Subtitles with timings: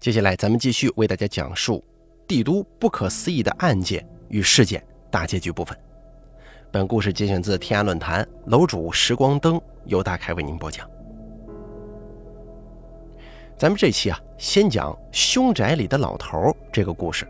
[0.00, 1.84] 接下来，咱们继续为大家讲述
[2.28, 5.76] 帝都不可思议的案件与事件大结局部分。
[6.70, 10.88] 本故事节选自天涯论坛，楼主时光灯由大凯为您播讲。
[13.56, 17.26] 咱们这期啊，先讲凶宅里的老头这个故事。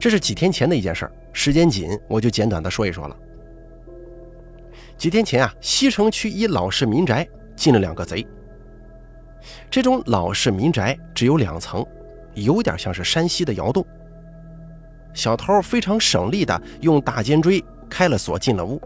[0.00, 3.16] 这是几天前的一件事儿，时间紧，我就简短的说一说了。
[4.98, 7.24] 几天前啊，西城区一老式民宅
[7.54, 8.26] 进了两个贼。
[9.70, 11.84] 这种老式民宅只有两层，
[12.34, 13.84] 有点像是山西的窑洞。
[15.12, 18.80] 小偷非常省力的用大尖锥开了锁，进了屋。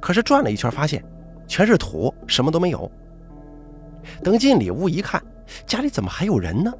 [0.00, 1.04] 可是转了一圈，发现
[1.46, 2.90] 全是土，什么都没有。
[4.22, 5.22] 等进里屋一看，
[5.66, 6.72] 家里怎么还有人呢？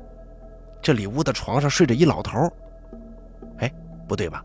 [0.80, 2.50] 这里屋的床上睡着一老头。
[3.58, 3.72] 哎，
[4.06, 4.44] 不对吧？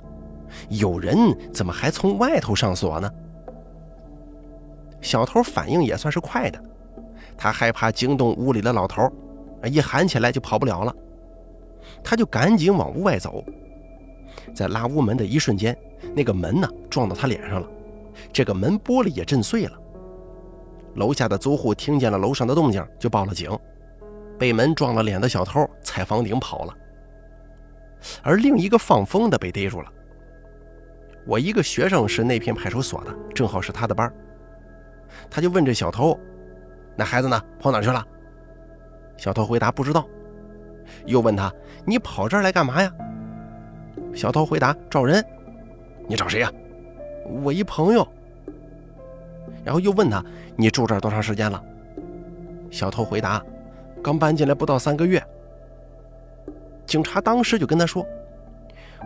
[0.69, 1.15] 有人
[1.53, 3.11] 怎么还从外头上锁呢？
[4.99, 6.61] 小偷反应也算是快的。
[7.41, 9.09] 他害怕惊动屋里的老头，
[9.63, 10.93] 一喊起来就跑不了了。
[12.03, 13.41] 他就赶紧往屋外走，
[14.53, 15.75] 在拉屋门的一瞬间，
[16.13, 17.67] 那个门呢撞到他脸上了，
[18.33, 19.71] 这个门玻璃也震碎了。
[20.95, 23.49] 楼下的租户听见了楼上的动静，就报了警。
[24.37, 26.73] 被门撞了脸的小偷踩房顶跑了，
[28.21, 29.89] 而另一个放风的被逮住了。
[31.25, 34.13] 我一个学生是那片派出所的，正好是他的班，
[35.29, 36.19] 他就问这小偷。
[36.99, 37.41] 那孩子呢？
[37.57, 38.05] 跑哪去了？
[39.15, 40.05] 小偷回答：“不知道。”
[41.07, 41.49] 又问他
[41.87, 42.93] ：“你跑这儿来干嘛呀？”
[44.13, 45.25] 小偷回答：“找人。
[46.09, 46.51] ”“你找谁呀
[47.41, 48.05] ？”“我一朋友。”
[49.63, 50.21] 然后又问他
[50.57, 51.63] ：“你住这儿多长时间了？”
[52.69, 53.41] 小偷回答
[54.03, 55.23] ：“刚搬进来不到三个月。”
[56.85, 58.05] 警察当时就跟他说：“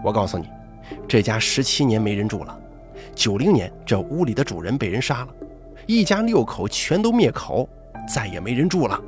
[0.03, 0.49] 我告诉你，
[1.07, 2.59] 这家十七年没人住了，
[3.13, 5.27] 九零年这屋里的主人被人杀了，
[5.85, 7.69] 一家六口全都灭口。”
[8.07, 8.99] 再也没人住了，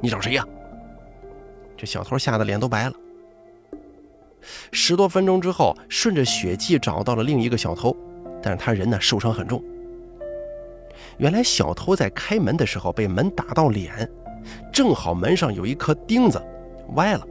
[0.00, 0.44] 你找谁呀？
[1.76, 2.94] 这小偷吓得脸都白了。
[4.70, 7.96] 十多分钟之后，顺着血迹找到了另一个小偷，
[8.42, 9.62] 但是他人呢受伤很重。
[11.18, 14.08] 原来小偷在开门的时候被门打到脸，
[14.72, 16.42] 正好门上有一颗钉子
[16.94, 17.26] 歪了，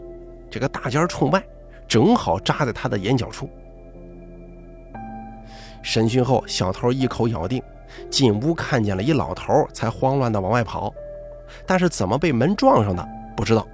[0.49, 1.43] 这个大尖冲外，
[1.87, 3.49] 正好扎在他的眼角处。
[5.81, 7.61] 审讯后，小偷一口咬定。
[8.09, 10.93] 进屋看见了一老头，才慌乱的往外跑，
[11.65, 13.67] 但是怎么被门撞上的不知道。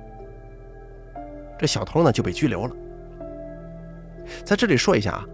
[1.57, 2.75] 这小偷呢就被拘留了。
[4.45, 5.25] 在这里说一下啊，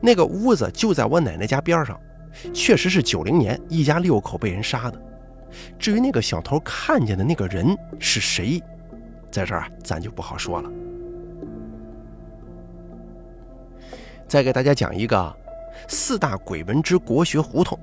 [0.00, 2.00] 那个屋子就在我奶奶家边上，
[2.52, 5.00] 确实是九零年一家六口被人杀的。
[5.78, 8.62] 至于那个小偷看见的那个人是谁，
[9.30, 10.70] 在这儿咱就不好说了。
[14.26, 15.36] 再给大家讲一个
[15.86, 17.78] 四大鬼门之国学胡同。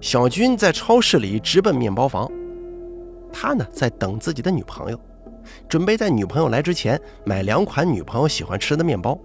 [0.00, 2.30] 小军在超市里直奔面包房，
[3.32, 5.00] 他呢在等自己的女朋友，
[5.68, 9.18] 准备在女朋友来之前买两款女朋友喜欢吃的面包。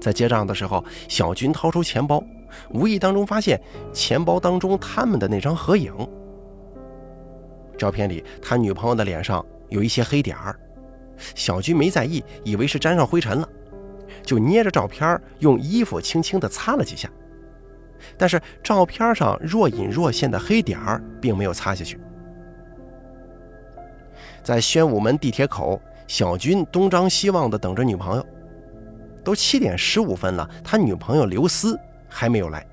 [0.00, 2.22] 在结账的时候，小军掏出钱包，
[2.70, 3.60] 无意当中发现
[3.92, 5.92] 钱包当中他们的那张合影。
[7.76, 10.56] 照片里他女朋友的脸上有一些黑点儿，
[11.34, 13.48] 小军没在意，以为是沾上灰尘了，
[14.22, 17.10] 就捏着照片用衣服轻轻地擦了几下。
[18.16, 21.98] 但是照片上若隐若现的黑点儿并没有擦下去。
[24.42, 28.26] 在宣武门地铁口，小军东张西望地等着女朋友。
[29.24, 32.66] 都七点十五分了，他女朋友刘思还没有来，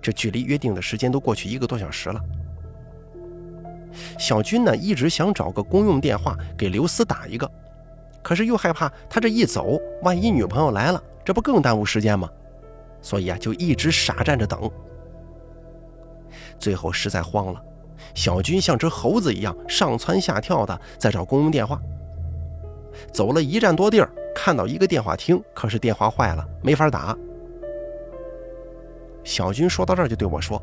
[0.00, 2.20] 这距离约定的时间都过去一个多小时了。
[4.18, 7.48] 小军呢，一直想找个公用电话给刘思打一个，
[8.22, 12.28] 可是又害怕他这一走，万一女朋友来了，这不更耽误时间吗？
[13.02, 14.70] 所以啊，就一直傻站着等。
[16.58, 17.60] 最后实在慌了，
[18.14, 21.78] 小军像只猴子一样上蹿下跳的在找公用电话。
[23.12, 27.16] 走了一站多地儿，看到一个电话亭，可是电话坏了，没法打。
[29.24, 30.62] 小军说到这儿就对我说：“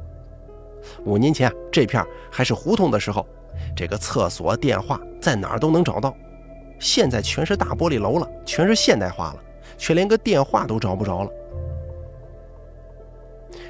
[1.06, 3.28] 五年前这片还是胡同的时候，
[3.76, 6.16] 这个厕所、电话在哪儿都能找到。
[6.80, 9.40] 现在全是大玻璃楼了，全是现代化了，
[9.78, 11.32] 却连个电话都找不着了。”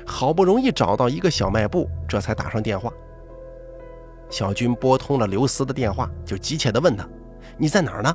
[0.10, 2.92] 好不容易找到一个小卖部，这才打上电话。
[4.28, 7.08] 小军拨通了刘思的电话，就急切地问他
[7.58, 8.12] ：“你在哪儿呢？”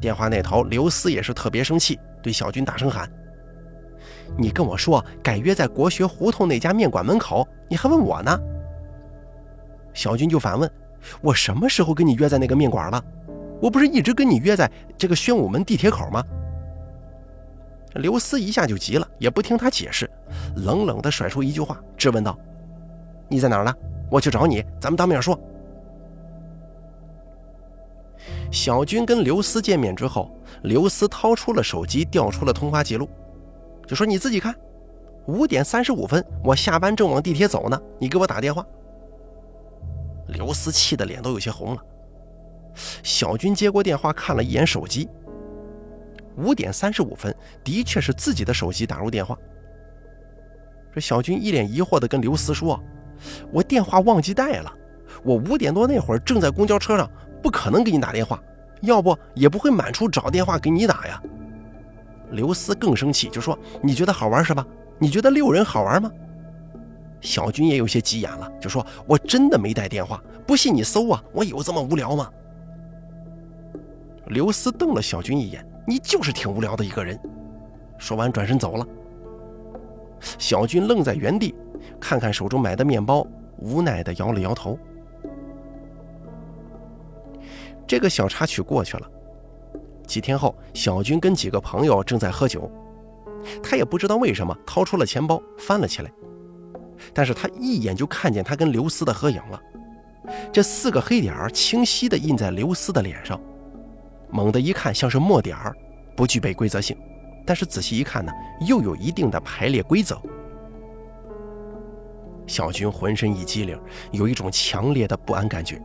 [0.00, 3.06] 电话那头，刘思也是特别生气，对小军大声喊
[4.36, 8.40] ：“你跟我说改约在国学胡同那家面馆门口，你还问我呢？”
[9.92, 10.70] 小军就反问
[11.20, 13.04] ：“我什么时候跟你约在那个面馆了？
[13.60, 16.24] 我不是一直跟你约在这个宣武门地铁口吗？”
[17.96, 20.10] 刘思一下就急了，也不听他解释，
[20.56, 22.38] 冷冷地甩出一句话，质问道
[23.28, 23.74] ：“你在哪儿呢？
[24.10, 25.38] 我去找你，咱们当面说。
[28.50, 30.30] 小军跟刘思见面之后，
[30.62, 33.08] 刘思掏出了手机，调出了通话记录，
[33.86, 34.54] 就说：“你自己看，
[35.26, 38.64] 五点三十五分，我下班正往地铁走呢，你给我打电话。”
[40.28, 41.82] 刘思气的脸都有些红了。
[43.02, 45.08] 小军接过电话，看了一眼手机，
[46.36, 47.34] 五点三十五分，
[47.64, 49.36] 的确是自己的手机打入电话。
[50.94, 52.82] 这小军一脸疑惑地跟刘思说
[53.52, 54.72] ：“我电话忘记带了，
[55.22, 57.10] 我五点多那会儿正在公交车上。”
[57.42, 58.42] 不可能给你打电话，
[58.80, 61.22] 要不也不会满处找电话给你打呀。
[62.32, 64.66] 刘思更生气，就说：“你觉得好玩是吧？
[64.98, 66.10] 你觉得六人好玩吗？”
[67.20, 72.28] 小军也有些急眼了，就说：“我真的没带电话，不信你搜啊，我有这么无聊吗？”
[74.26, 77.18] 刘思瞪了小军一眼：“你就是挺无聊的一个人。”
[77.98, 78.86] 说完转身走了。
[80.38, 81.54] 小军愣在原地，
[82.00, 83.26] 看看手中买的面包，
[83.58, 84.78] 无奈地摇了摇头。
[87.86, 89.10] 这个小插曲过去了。
[90.06, 92.70] 几天后，小军跟几个朋友正在喝酒，
[93.62, 96.10] 他也不知道为什么掏出了钱包翻了起来，
[97.12, 99.62] 但是他一眼就看见他跟刘思的合影了。
[100.52, 103.40] 这四个黑点儿清晰地印在刘思的脸上，
[104.30, 105.74] 猛地一看像是墨点儿，
[106.16, 106.96] 不具备规则性，
[107.46, 108.32] 但是仔细一看呢，
[108.66, 110.20] 又有一定的排列规则。
[112.46, 113.80] 小军浑身一激灵，
[114.12, 115.80] 有一种强烈的不安感觉。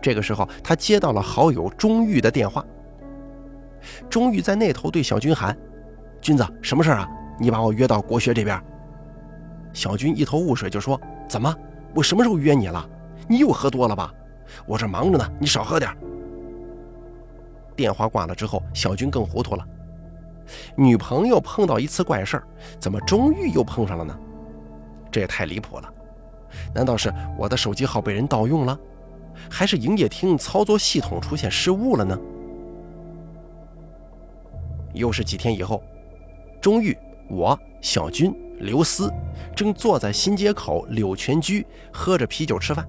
[0.00, 2.64] 这个时候，他接到了好友钟玉的电话。
[4.08, 5.56] 钟玉在那头对小军喊
[6.20, 7.08] ：“君子，什么事啊？
[7.38, 8.58] 你把我约到国学这边。”
[9.72, 11.54] 小军一头雾水，就说：“怎么？
[11.94, 12.88] 我什么时候约你了？
[13.28, 14.12] 你又喝多了吧？
[14.66, 15.94] 我这忙着呢，你少喝点。”
[17.80, 19.66] 电话挂了之后，小军更糊涂了。
[20.76, 22.46] 女朋友碰到一次怪事儿，
[22.78, 24.14] 怎么钟玉又碰上了呢？
[25.10, 25.90] 这也太离谱了！
[26.74, 28.78] 难道是我的手机号被人盗用了？
[29.48, 32.18] 还是营业厅操作系统出现失误了呢？
[34.92, 35.82] 又是几天以后，
[36.60, 36.94] 钟玉、
[37.30, 39.10] 我、小军、刘思
[39.56, 42.86] 正坐在新街口柳泉居喝着啤酒吃饭。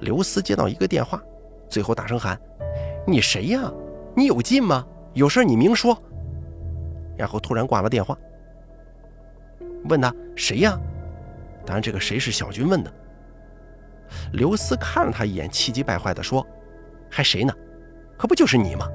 [0.00, 1.22] 刘思接到一个电话，
[1.68, 2.36] 最后大声喊
[3.08, 3.72] ：“你谁呀？
[4.14, 4.86] 你有劲吗？
[5.14, 5.96] 有事你明说。”
[7.16, 8.16] 然后突然挂了电话。
[9.84, 10.78] 问他谁呀？
[11.64, 12.92] 当然，这个谁是小军问的。
[14.32, 16.46] 刘思看了他一眼，气急败坏地说
[17.10, 17.52] ：“还谁呢？
[18.16, 18.88] 可不就是你吗？”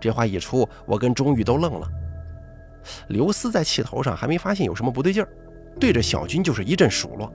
[0.00, 1.88] 这话一出，我跟钟玉都愣了。
[3.08, 5.28] 刘思在气头上还没发现有什么不对劲儿，
[5.80, 7.32] 对着小军就是一阵数落：“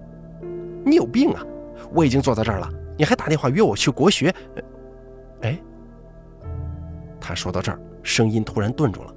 [0.86, 1.44] 你有病啊！
[1.92, 4.34] 我已经坐在这儿了，你还打电话约我去国学？”
[5.42, 5.60] 哎，
[7.20, 9.14] 他说到这儿，声音突然顿住了，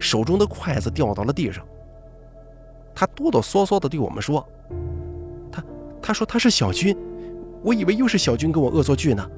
[0.00, 1.64] 手中的筷子掉到了地上。
[2.94, 4.46] 他哆哆嗦嗦地对我们说。
[5.52, 5.64] 他
[6.02, 6.96] 他说他是小军，
[7.62, 9.30] 我以为又是小军跟我恶作剧呢。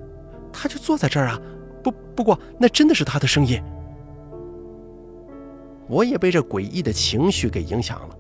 [0.52, 1.40] 他就坐在这儿啊，
[1.82, 3.62] 不不过那真的是他的声音。
[5.88, 8.16] 我也被这诡异的情绪给影响了，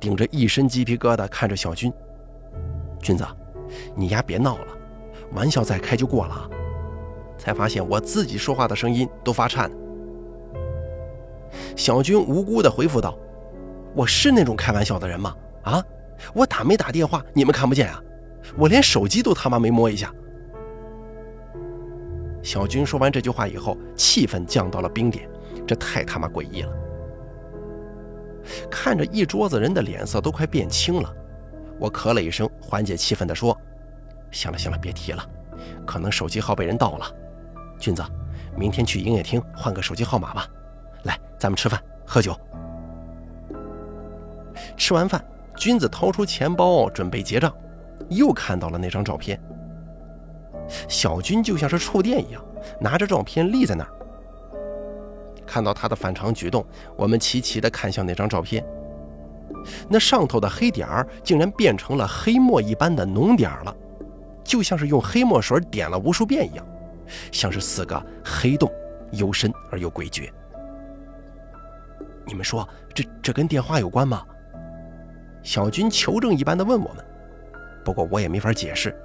[0.00, 1.92] 顶着一身鸡皮疙瘩看着小军。
[3.00, 3.24] 君子，
[3.94, 4.66] 你丫别闹了，
[5.32, 6.50] 玩笑再开就过了。
[7.42, 9.68] 才发现我自己说话的声音都发颤。
[11.74, 13.18] 小军无辜的回复道
[13.96, 15.34] ：“我是那种开玩笑的人吗？
[15.62, 15.84] 啊？”
[16.32, 18.00] 我打没打电话，你们看不见啊！
[18.56, 20.14] 我连手机都他妈没摸一下。
[22.44, 25.28] 小军说完这句话以后，气氛降到了冰点，
[25.66, 26.72] 这太他妈诡异了。
[28.70, 31.12] 看着一桌子人的脸色都快变青了，
[31.80, 33.58] 我咳了一声，缓解气氛的说
[34.30, 35.28] ：“行了行了，别提了，
[35.84, 37.06] 可能手机号被人盗了。
[37.82, 38.04] 君子，
[38.56, 40.46] 明天去营业厅换个手机号码吧。
[41.02, 42.38] 来，咱们吃饭喝酒。”
[44.78, 45.22] 吃完饭。
[45.54, 47.52] 君子掏出钱包准备结账，
[48.08, 49.38] 又看到了那张照片。
[50.88, 52.42] 小军就像是触电一样，
[52.80, 53.90] 拿着照片立在那儿。
[55.46, 56.64] 看到他的反常举动，
[56.96, 58.64] 我们齐齐地看向那张照片。
[59.88, 63.76] 那上头的黑点儿竟然变成了黑墨一般的浓点了，
[64.42, 66.66] 就像是用黑墨水点了无数遍一样，
[67.30, 68.70] 像是四个黑洞，
[69.12, 70.30] 幽深而又诡谲。
[72.24, 74.24] 你们说，这这跟电话有关吗？
[75.42, 77.04] 小军求证一般的问我们，
[77.84, 78.96] 不过我也没法解释，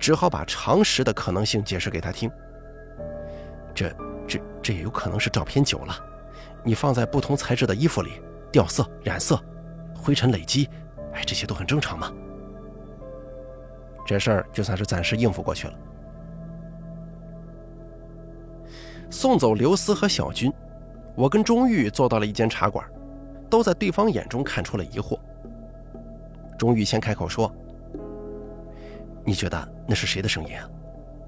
[0.00, 2.28] 只好把常识的可能性解释给他听。
[3.72, 3.88] 这、
[4.26, 5.94] 这、这也有可能是照片久了，
[6.64, 8.20] 你放在不同材质的衣服里
[8.50, 9.40] 掉色、染色、
[9.94, 10.68] 灰尘累积，
[11.12, 12.12] 哎，这些都很正常嘛。
[14.04, 15.74] 这事儿就算是暂时应付过去了。
[19.10, 20.52] 送走刘思和小军，
[21.14, 22.84] 我跟钟玉坐到了一间茶馆，
[23.48, 25.18] 都在对方眼中看出了疑惑。
[26.58, 27.52] 钟玉先开口说
[29.24, 30.68] ：“你觉得那是谁的声音啊？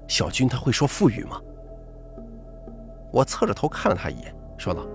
[0.07, 1.39] 小军他会说腹语吗？”
[3.11, 4.85] 我侧着头看了他一眼，说道：“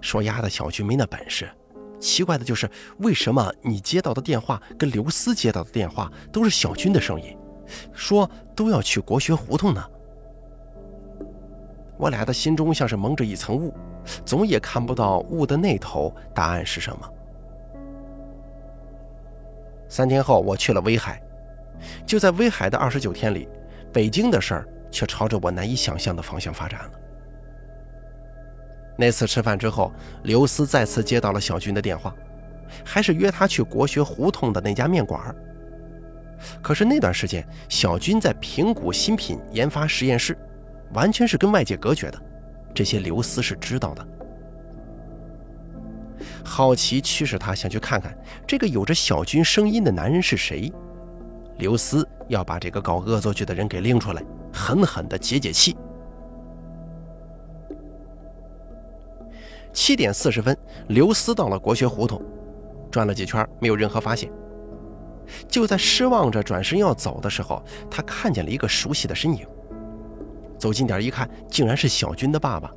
[0.00, 1.50] 说丫的，小军没那本事。
[1.98, 7.36] 奇怪的就是，为什么你接到的电话跟刘思接到的电话都是小军的声音，
[7.92, 9.82] 说都要去国学胡同呢？”
[11.96, 13.74] 我俩的心中像是蒙着一层雾，
[14.24, 17.08] 总也看不到雾的那头答案是什么。
[19.88, 21.22] 三天后，我去了威海，
[22.06, 23.48] 就在威海的二十九天里，
[23.92, 26.90] 北京的事儿却朝着我难以想象的方向发展了。
[28.96, 32.14] 那次吃饭之后，刘思再次接到了小军的电话，
[32.84, 35.34] 还是约他去国学胡同的那家面馆。
[36.60, 40.36] 可是那段时间，小军在平谷新品研发实验室。
[40.92, 42.22] 完全是跟外界隔绝的，
[42.74, 44.06] 这些刘思是知道的。
[46.44, 50.72] 好奇驱使他想去看看这个有着小军声音的男人是谁。
[51.58, 54.22] 刘思要把这个搞恶作剧的人给拎出来，
[54.52, 55.76] 狠狠的解解气。
[59.72, 60.56] 七点四十分，
[60.88, 62.20] 刘思到了国学胡同，
[62.90, 64.30] 转了几圈，没有任何发现。
[65.48, 69.46] 就在失望着转身要走的时候，他看见了一个熟悉的身影。
[70.62, 72.70] 走近点一看，竟然是小军的爸爸。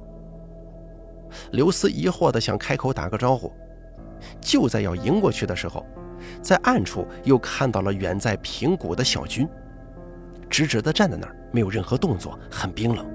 [1.52, 3.54] 刘思疑惑地想开口打个招呼，
[4.42, 5.86] 就在要迎过去的时候，
[6.42, 9.48] 在暗处又看到了远在平谷的小军，
[10.50, 13.06] 直直地站在那儿，没有任何动作，很冰冷。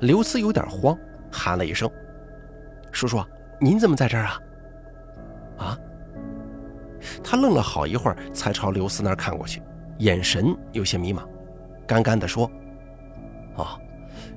[0.00, 0.98] 刘思有点慌，
[1.30, 1.86] 喊了一声
[2.90, 3.22] ：“叔叔，
[3.60, 4.40] 您怎么在这儿啊？”
[5.60, 5.78] 啊！
[7.22, 9.60] 他愣了好一会儿，才朝刘思那儿看过去，
[9.98, 11.22] 眼神有些迷茫，
[11.86, 12.50] 干干地说。
[13.56, 13.78] 哦，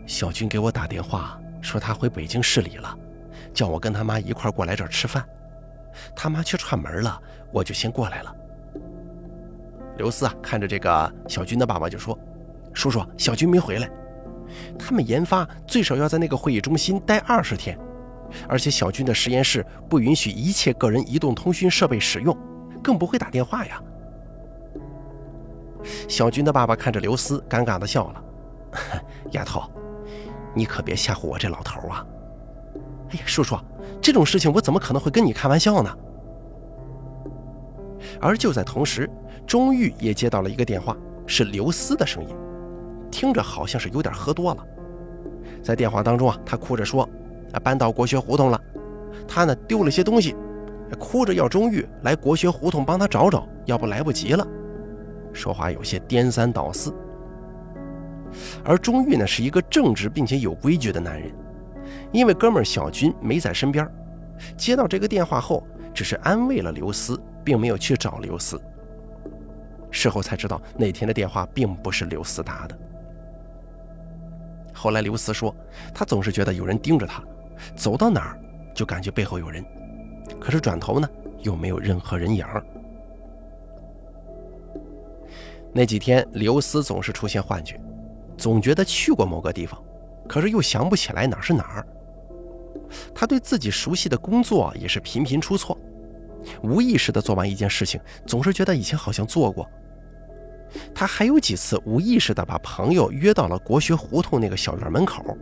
[0.06, 2.98] 小军给我打电话说他回北京市里了，
[3.54, 5.24] 叫我跟他妈一块过来这儿吃饭。
[6.16, 7.20] 他妈去串门了，
[7.52, 8.36] 我就先过来了。
[9.98, 12.18] 刘思啊，看着这个小军的爸爸就说
[12.72, 13.90] ：“叔叔，小军没回来，
[14.78, 17.76] 他们研发最少要在那个会议中心待二十天，
[18.48, 22.38] 而且小军的实验室不允许一切个人移动通讯设备使用，
[22.84, 23.82] 更不会打电话呀。”
[26.08, 28.24] 小军的爸爸看着刘思，尴尬的笑了。
[29.32, 29.64] 丫头，
[30.54, 32.06] 你可别吓唬我这老头啊！
[33.10, 33.58] 哎呀，叔叔，
[34.02, 35.98] 这种事情我怎么可能会跟你开玩笑呢？
[38.20, 39.10] 而就在同时，
[39.46, 40.96] 钟玉也接到了一个电话，
[41.26, 42.36] 是刘思的声音，
[43.12, 44.66] 听着好像是有点喝多了。
[45.64, 47.08] 在电话当中啊，他哭着说
[47.54, 48.62] ：“啊，搬到国学胡同了，
[49.28, 50.36] 他呢丢了些东西，
[51.00, 54.46] 哭着要钟玉来国学胡同帮他找找，要不来不及了。”
[55.34, 56.94] 说话有些颠三倒四。
[58.64, 61.32] 而钟玉呢，是一个正直并且有规矩的男人，
[62.12, 63.90] 因为哥们小军没在身边，
[64.56, 68.62] 接到这个电话后，只是安慰了刘思，并没有去找刘思。
[69.90, 72.78] 事后才知道，那天的电话并不是刘思打的。
[74.74, 75.56] 后来刘思说，
[75.94, 77.24] 他总是觉得有人盯着他，
[77.76, 78.40] 走到哪儿
[78.76, 79.66] 就感觉背后有人，
[80.40, 81.10] 可是转头呢，
[81.42, 82.64] 又没有任何人影儿。
[85.74, 87.80] 那几天，刘思总是出现幻觉。
[88.38, 89.82] 总觉得去过某个地方，
[90.28, 91.88] 可是又想不起来哪是哪儿。
[93.14, 95.78] 他对自己熟悉的工作也是频频出错，
[96.62, 99.68] 无意识地做完一件事情，总是觉得以前好像做过。
[100.94, 105.38] 他还有几次无意识地把朋友约到了国学胡同那个小院门口。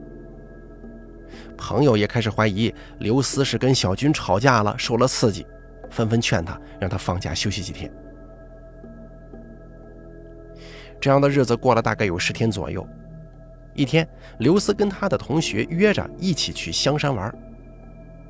[1.58, 5.46] 朋友也开始怀疑刘思是跟小军吵架了，受了刺激，
[5.90, 7.92] 纷纷劝他让他放假休息几天。
[11.00, 12.86] 这样的日子过了大概有十天左右。
[13.74, 14.08] 一天，
[14.40, 17.34] 刘思跟他的同学约着一起去香山玩。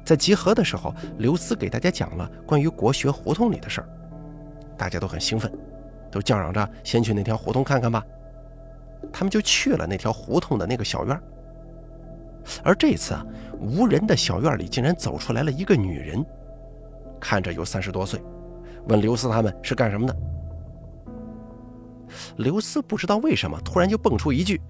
[0.04, 3.88] 在集合的时候，刘思给大家讲了关于国学胡同里的事儿，
[4.78, 5.52] 大家都很兴奋，
[6.12, 8.04] 都叫嚷着先去那条胡同看看吧。
[9.14, 11.20] 他们就去了那条胡同的那个小院。
[12.64, 13.26] 而这次啊，
[13.60, 16.26] 无人的小院里竟然走出来了一个女人，
[17.20, 18.20] 看着有三十多岁，
[18.88, 20.16] 问刘思他们是干什么的。
[22.38, 24.62] 刘思不知道为什么突然就蹦出一句：“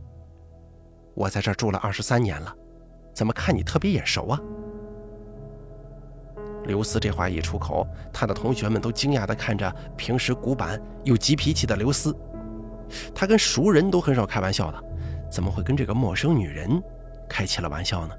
[1.14, 2.54] 我在这儿住了二十三年了，
[3.14, 4.40] 怎么看你特别眼熟啊？”
[6.66, 12.16] 刘思这话一出口，他的同学们都惊讶地看着平时古板又急脾气的刘思。
[13.14, 14.84] 他跟熟人都很少开玩笑的，
[15.30, 16.82] 怎么会跟这个陌生女人
[17.30, 18.16] 开起了玩笑呢？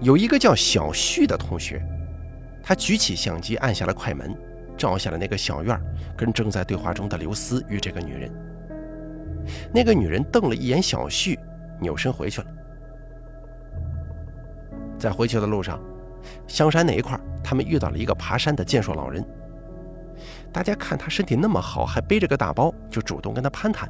[0.00, 1.82] 有一个叫小旭的同学，
[2.62, 4.36] 他举起相机按下了快门。
[4.80, 5.78] 照下了那个小院，
[6.16, 8.32] 跟正在对话中的刘思与这个女人。
[9.74, 11.38] 那个女人瞪了一眼小旭，
[11.78, 12.46] 扭身回去了。
[14.98, 15.78] 在回去的路上，
[16.46, 19.22] 香山那一块，他们遇到了一个爬山的健硕老人。
[20.50, 23.86] 大家看他身体那么好，还背着个大包，就主动跟他攀谈。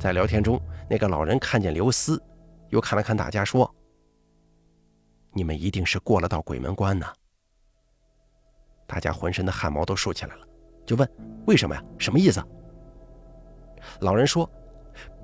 [0.00, 0.58] 在聊天中，
[0.88, 2.22] 那个老人看见刘思，
[2.70, 3.70] 又看了看大家，说
[5.34, 7.06] ：“你们一定是过了道鬼门关呢。”
[8.88, 10.48] 大家浑身的汗毛都竖起来了，
[10.86, 11.08] 就问
[11.46, 11.84] ：“为什么呀？
[11.98, 12.42] 什么意思？”
[14.00, 14.50] 老人说：“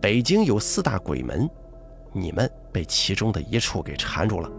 [0.01, 1.49] 北京有四大鬼门，
[2.13, 4.51] 你们被其中的一处给缠住了。”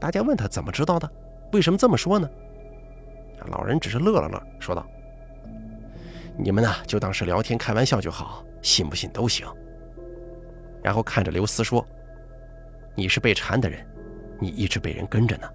[0.00, 1.10] 大家问他怎么知道的？
[1.52, 2.28] 为什么这么说呢？
[3.46, 4.84] 老人只是乐了乐，说道
[6.36, 9.46] ：“你们呢，就当是聊天开玩笑就好，信不信都行。”
[10.82, 11.86] 然后看着刘思说
[12.96, 13.86] ：“你是被缠的人，
[14.40, 15.48] 你一直被人跟着呢。”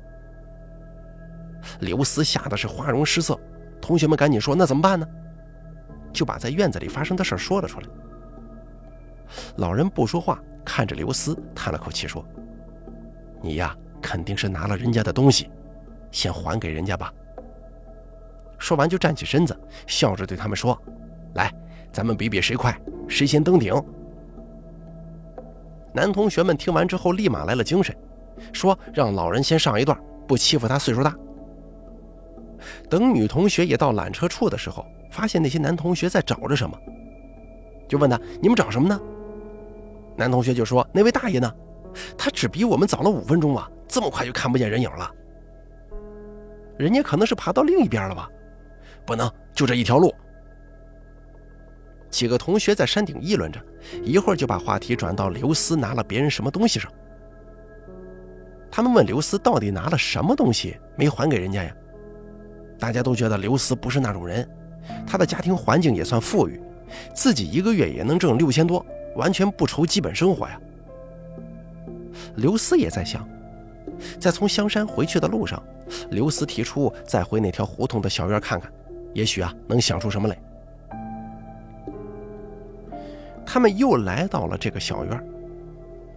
[1.81, 3.39] 刘思吓得是花容失色，
[3.81, 5.07] 同学们赶紧说：“那怎么办呢？”
[6.11, 7.87] 就把在院子里发生的事说了出来。
[9.57, 12.25] 老人不说话，看着刘思，叹了口气说
[13.41, 15.49] ：“你呀，肯定是拿了人家的东西，
[16.11, 17.13] 先还给人家吧。”
[18.57, 20.77] 说完就站起身子，笑着对他们说
[21.35, 21.53] ：“来，
[21.93, 22.75] 咱们比比谁快，
[23.07, 23.73] 谁先登顶。”
[25.93, 27.95] 男同学们听完之后立马来了精神，
[28.51, 29.97] 说：“让老人先上一段，
[30.27, 31.15] 不欺负他岁数大。”
[32.89, 36.77] 等女同学也到缆车处的时候，发现那些男同学在找着什么，
[37.87, 38.99] 就问他：“你们找什么呢？”
[40.15, 41.53] 男同学就说：“那位大爷呢？
[42.17, 45.11] 他只比我们早了五分钟啊，这么快就看不见人影了。
[46.77, 48.29] 人家可能是爬到另一边了吧？
[49.05, 50.13] 不能，就这一条路。”
[52.11, 53.59] 几个同学在山顶议论着，
[54.03, 56.91] 一会儿就把话题转到刘思拿了别人什么东西上。
[58.71, 61.75] 他们问刘思到底拿了什么东西没还给人家呀？
[62.79, 64.47] 大家都觉得刘思不是那种人，
[65.05, 66.59] 他的家庭环境也算富裕，
[67.13, 68.83] 自己一个月也能挣六千多，
[69.15, 70.59] 完全不愁基本生活呀。
[72.35, 73.27] 刘思也在想，
[74.19, 75.61] 在从香山回去的路上，
[76.11, 78.71] 刘思提出再回那条胡同的小院看看，
[79.13, 80.37] 也许啊能想出什么来。
[83.45, 85.27] 他们又来到了这个小院，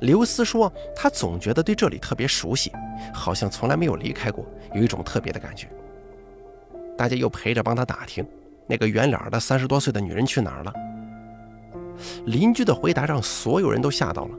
[0.00, 2.70] 刘思说他总觉得对这里特别熟悉，
[3.12, 4.44] 好像从来没有离开过，
[4.74, 5.66] 有一种特别的感觉。
[6.96, 8.26] 大家又陪着帮他打听，
[8.66, 10.72] 那个圆脸的三十多岁的女人去哪儿了？
[12.26, 14.30] 邻居的回答让所有人都吓到了。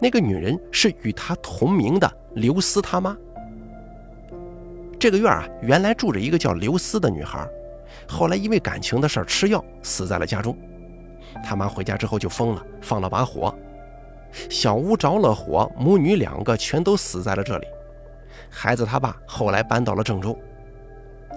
[0.00, 3.16] 那个女人是与他同名的刘思他妈。
[4.98, 7.46] 这个院啊，原来住着一个叫刘思的女孩，
[8.08, 10.56] 后来因为感情的事吃药死在了家中。
[11.44, 13.54] 他妈回家之后就疯了，放了把火，
[14.48, 17.66] 小屋着了火，母女两个全都死在了这里。
[18.48, 20.38] 孩子他爸后来搬到了郑州。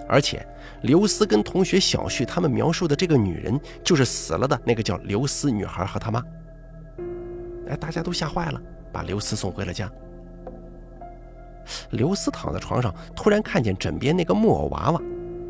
[0.08, 0.44] 而且，
[0.82, 6.22] 刘思跟同学小旭他们描述的这个女人，就是死了的那个叫刘思女孩和她妈。
[7.68, 9.90] 哎，大家都吓坏了，把刘思送回了家。
[11.90, 15.02] 刘思躺在床上，突然看见枕边那个木偶娃娃，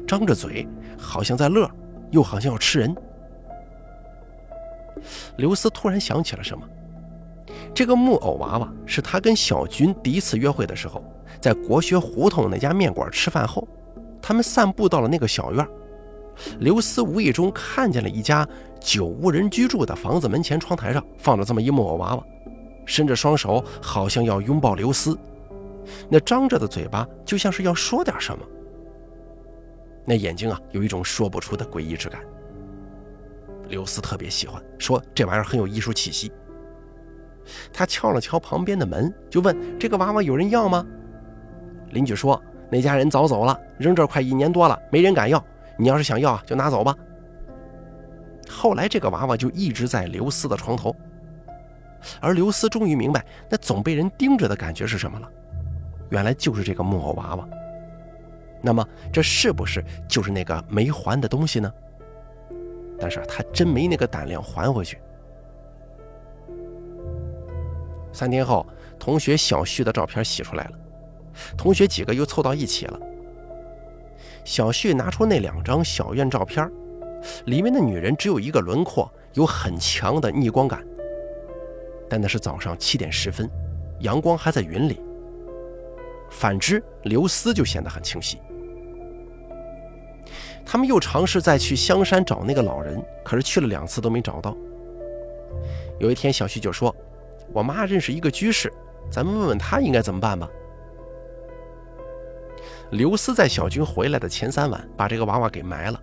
[0.04, 0.66] 张着嘴，
[0.98, 1.70] 好像在乐，
[2.10, 2.92] 又好像要吃人。
[5.36, 6.68] 刘思突然想起了什么，
[7.72, 11.04] 这个木偶娃娃是他跟小军第一次约会的时候，
[11.40, 13.66] 在国学胡同那家面馆吃饭后。
[14.20, 15.66] 他们散步到了那个小院，
[16.60, 18.46] 刘思无意中看见了一家
[18.80, 22.24] 久无人居住的房子门前窗台上放着这么一木偶娃娃，
[22.86, 25.18] 伸着双手，好像要拥抱刘思，
[26.08, 28.44] 那张着的嘴巴就像是要说点什么，
[30.04, 32.20] 那眼睛啊有一种说不出的诡异之感。
[33.68, 36.32] 刘思特别喜欢，说这玩意儿很有艺术气息。
[37.72, 40.86] 他敲了敲旁边的门，就问这个娃娃有人要吗？
[41.90, 42.40] 邻居说。
[42.70, 45.42] 那家人早走了，扔这快一年多了，没人敢要。
[45.76, 46.94] 你要是想要，就拿走吧。
[48.48, 50.94] 后来这个娃娃就一直在刘思的床头，
[52.20, 55.30] 而刘思终于明白那总被人盯着的感觉是什么了，
[56.10, 57.48] 原来就是这个木偶娃娃。
[58.60, 61.72] 那么这是不是就是那个没还的东西呢？
[62.98, 64.98] 但是他真没那个胆量还回去。
[68.12, 68.66] 三天后，
[68.98, 70.72] 同学小旭的照片洗出来了。
[71.56, 72.98] 同学几个又凑到一起了。
[74.44, 76.70] 小旭拿出那两张小院照片，
[77.46, 80.82] 里面的女人只有一个轮廓，有很强的逆光感。
[82.08, 83.50] 但那是早上七点十分，
[84.00, 85.00] 阳光还在云里。
[86.30, 88.38] 反之，刘思就显得很清晰。
[90.64, 94.56] 他们又尝试再去香山找那个老人，可是去了两次都没找到。
[95.98, 96.94] 有一天，小旭就说
[97.52, 98.72] ：“我妈认识一个居士，
[99.10, 100.48] 咱们问问他应该怎么办吧。”
[102.90, 106.00] 刘思在小军回来的前三晚把这个娃娃给埋了，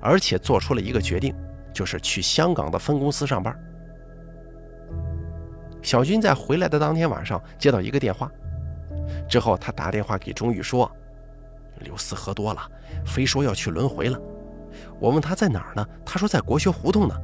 [0.00, 1.34] 而且做出了一个决定，
[1.72, 3.58] 就是去香港的分公司上班。
[5.80, 8.30] 小军在回来的当天晚上接到一个电话，
[9.28, 10.90] 之后他打电话给钟玉说
[11.80, 12.60] ：“刘思喝多了，
[13.06, 14.20] 非说要去轮回了。
[15.00, 17.14] 我问他在哪儿呢，他说在国学胡同呢。”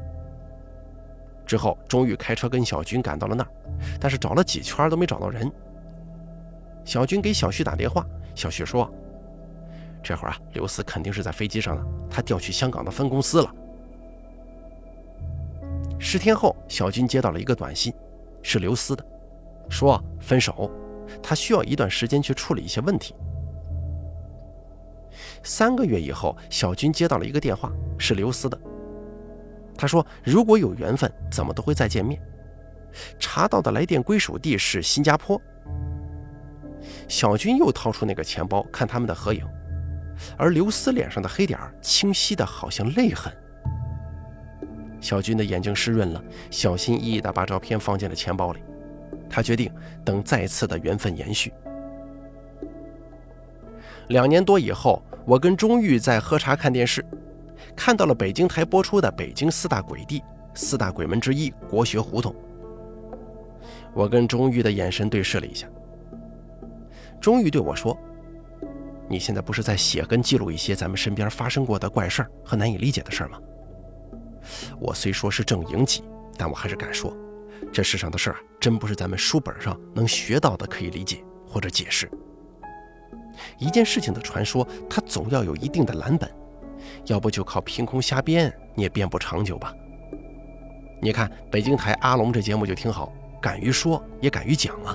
[1.45, 3.51] 之后，钟玉开车跟小军赶到了那儿，
[4.01, 5.51] 但是找了几圈都没找到人。
[6.85, 8.91] 小军给小旭打电话，小旭说
[10.03, 13.55] ：“这会儿啊，刘四肯定是在飞机上呢，他调去香港的分公司了。”
[15.99, 17.93] 十天后，小军接到了一个短信，
[18.43, 19.05] 是刘思的，
[19.71, 20.71] 说分手，
[21.23, 23.15] 他需要一段时间去处理一些问题。
[25.43, 28.59] 三个月以后，小军接到了一个电话，是刘思的。
[29.77, 32.21] 他说：“如果有缘分，怎么都会再见面。”
[33.19, 35.41] 查到的来电归属地是新加坡。
[37.09, 39.47] 小军又掏出那个钱包，看他们的合影，
[40.37, 43.33] 而刘思脸上的黑点清晰的好像泪痕。
[45.01, 48.61] 小军的眼睛湿润了，小心翼翼地把照片放进了钱包里。
[49.29, 49.71] 他决定
[50.05, 51.53] 等再次的缘分延续。
[54.09, 57.05] 两年多以后，我跟钟玉在喝茶看电视。
[57.77, 60.23] 看到了北京台播出的北京四大鬼地，
[60.55, 62.35] 四大鬼门之一国学胡同。
[63.93, 65.67] 我跟钟玉的眼神对视了一下。
[67.25, 67.99] 终于对我说
[69.09, 73.39] ：“你现在不是在写跟记录一些咱们身边发生过的怪事儿和难以理解的事儿吗？”
[74.79, 76.05] 我虽说是正营级，
[76.37, 77.17] 但我还是敢说，
[77.73, 82.11] 这世上的事儿真不是咱们书本上能学到的可以理解或者解释。
[83.59, 86.31] 一件事情的传说，它总要有一定的蓝本。
[87.07, 89.75] 要不就靠凭空瞎编，你也编不长久吧？
[91.01, 93.11] 你看北京台阿龙这节目就挺好，
[93.41, 94.95] 敢于说也敢于讲啊。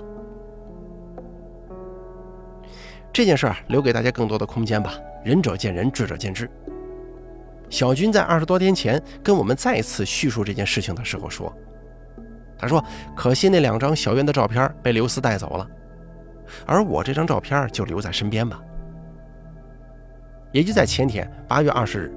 [3.12, 4.93] 这件事儿留给大家更多的空间吧，
[5.24, 6.50] 仁者见仁，智者见智。
[7.69, 11.54] 小军在二十多天前跟我们再次叙述这件事情的时候说
[12.58, 12.84] ：“他说
[13.15, 15.67] 可惜那两张小院的照片被刘思带走了，
[16.65, 18.60] 而我这张照片就留在身边吧。”
[20.52, 22.12] 也就在前天，八月二十日，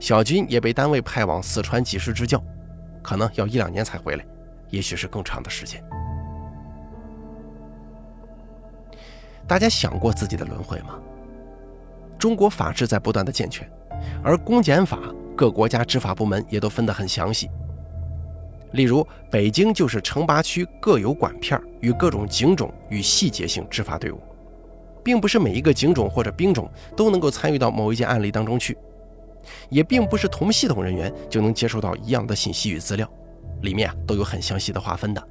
[0.00, 2.42] 小军也被单位派往四川济世支教，
[3.00, 4.24] 可能要一两年才回来，
[4.70, 5.80] 也许是更长的时间。
[9.50, 10.96] 大家想过自己的轮回吗？
[12.16, 13.68] 中国法制在不断的健全，
[14.22, 15.00] 而公检法
[15.36, 17.50] 各国家执法部门也都分得很详细。
[18.74, 24.20] 例如，北京就是城八区各有管片与各种警种与细节性执法队伍。
[25.02, 28.78] 并不是每一个警种或者兵种都能够参与到某一件案例当中去，
[29.68, 33.10] 也并不是同系统人员就能接收到一样的信息与资料，
[33.62, 35.28] 里面啊都有很详细的划分的。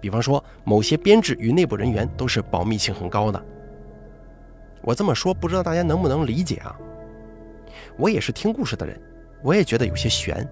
[0.00, 3.44] 比方说，某些编制与内部人员都是保密性很高的。
[4.82, 6.76] 我这么说，不知道大家能不能理解啊？
[7.96, 8.98] 我也是听故事的人，
[9.42, 10.48] 我也觉得有些悬，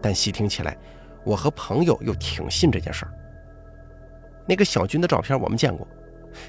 [0.00, 0.76] 但细听起来，
[1.24, 3.12] 我和朋友又挺信这件事儿。
[4.46, 5.86] 那个小军的照片我们见过。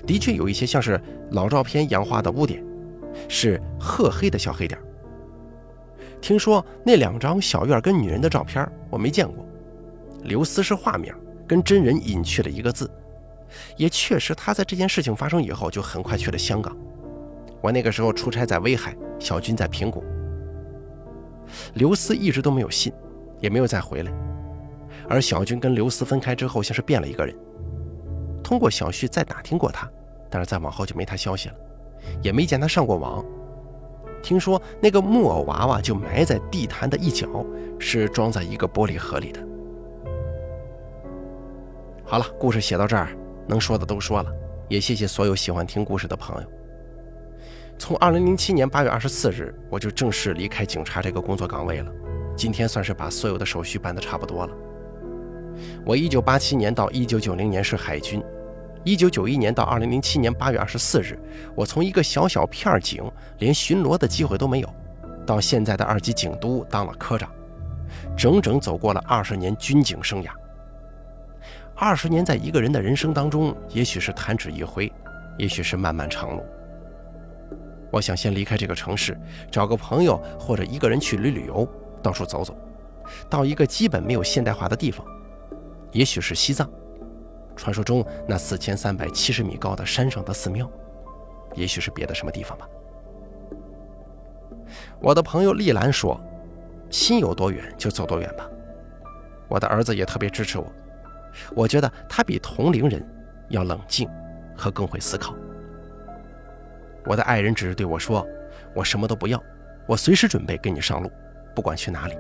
[0.08, 1.00] 的确有一些像是
[1.32, 2.64] 老照片氧化的污点，
[3.28, 4.80] 是褐黑的小黑点。
[6.22, 9.46] 听说那两张小院跟女人的照片我没见过，
[10.24, 11.14] 刘思是化名，
[11.48, 12.90] 跟真人隐去了一个字，
[13.78, 16.76] 也确实他在这件事情发生以后就很快去了香港。
[17.62, 20.04] 我那个时候出差在威海，小军在平谷。
[21.76, 22.92] 刘思一直都没有信，
[23.40, 24.12] 也没有再回来，
[25.08, 27.36] 而小军跟刘思分开之后，像是变了一个人。
[28.44, 29.90] 通过小旭再打听过他，
[30.30, 31.56] 但是再往后就没他消息了，
[32.22, 33.24] 也没见他上过网。
[34.22, 37.46] 听说那个木偶娃娃就埋在地坛的一角，
[37.78, 39.40] 是装在一个玻璃盒里的。
[42.14, 43.10] 好了，故事写到这儿，
[43.48, 44.32] 能说的都说了，
[44.70, 46.48] 也谢谢所有喜欢听故事的朋友。
[47.80, 51.92] 从二零零七年八月二十四日，我就正式离开警察这个工作岗位了。
[52.38, 54.54] 今天算是把所有的手续办得差不多了。
[55.84, 58.24] 我一九八七年到一九九零年是海军，
[58.84, 61.18] 一九九一年到二零零七年八月二十四日，
[61.56, 63.04] 我从一个小小片警，
[63.40, 64.70] 连巡逻的机会都没有，
[65.26, 67.28] 到现在的二级警督当了科长，
[68.16, 70.30] 整整走过了二十年军警生涯。
[71.84, 74.90] 二十年在一个人的人生当中，也许是弹指一挥，
[75.38, 76.42] 也许是漫漫长路。
[77.92, 79.20] 我想先离开这个城市，
[79.52, 81.68] 找个朋友或者一个人去旅旅游，
[82.02, 82.56] 到处走走，
[83.30, 85.06] 到一个基本没有现代化的地方。
[85.92, 86.70] 也许是西藏，
[87.54, 90.72] 传说中那四千三百七十米高的山上的寺庙，
[91.54, 92.66] 也许是别的什么地方吧。
[95.02, 96.18] 我的朋友丽兰说
[96.90, 98.50] ：“心有多远就走多远吧。”
[99.50, 100.66] 我的儿子也特别支持我，
[101.56, 103.06] 我觉得他比同龄人
[103.50, 104.10] 要冷静
[104.58, 105.36] 和更会思考。
[107.06, 108.26] 我的爱人只是对我说
[108.76, 109.42] ：“我什么都不要，
[109.88, 111.12] 我随时准备跟你上路，
[111.56, 112.18] 不管去哪里。”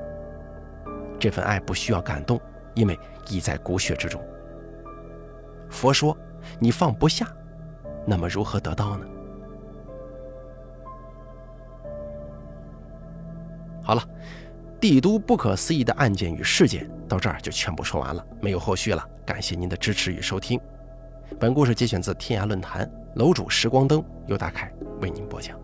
[1.19, 2.39] 这份爱不需要感动。
[2.75, 2.99] 因为
[3.29, 4.19] 已在骨血之中。
[5.69, 6.17] 佛说
[6.57, 7.27] 你放不下，
[8.03, 9.05] 那么如何得到呢？
[13.83, 14.01] 好了，
[14.83, 19.01] 帝都不可思议的案件与事件到这儿就全部说完了，没有后续了。
[19.25, 20.59] 感谢您的支持与收听。
[21.39, 24.69] 本故事节选自天涯论坛，楼主时光灯由大凯
[24.99, 25.62] 为您播讲。